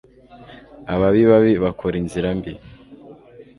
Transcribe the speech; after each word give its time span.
Ababi 0.93 1.21
babi 1.31 1.51
bakora 1.63 1.95
inzira 2.01 2.29
mbi 2.37 2.51